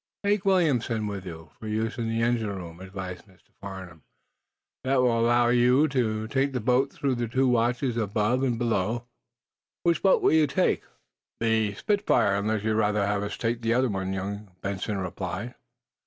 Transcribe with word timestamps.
"Take 0.23 0.45
Williamson 0.45 1.05
with 1.05 1.27
you, 1.27 1.51
for 1.59 1.67
use 1.67 1.99
in 1.99 2.09
the 2.09 2.23
engine 2.23 2.49
room," 2.49 2.79
advised 2.79 3.27
Mr. 3.27 3.49
Farnum. 3.61 4.01
"That 4.83 5.03
will 5.03 5.19
allow 5.19 5.49
you 5.49 5.87
to 5.89 6.27
take 6.27 6.53
the 6.53 6.59
boat 6.59 6.91
through 6.91 7.13
with 7.13 7.31
two 7.33 7.47
watches 7.47 7.97
above 7.97 8.41
and 8.41 8.57
below. 8.57 9.05
Which 9.83 10.01
boat 10.01 10.23
will 10.23 10.33
you 10.33 10.47
take?" 10.47 10.81
"The 11.39 11.75
'Spitfire,' 11.75 12.37
unless 12.37 12.63
you'd 12.63 12.77
rather 12.77 13.05
have 13.05 13.21
us 13.21 13.37
take 13.37 13.61
the 13.61 13.75
other 13.75 13.89
one," 13.89 14.11
young 14.11 14.49
Benson 14.61 14.97
replied. 14.97 15.53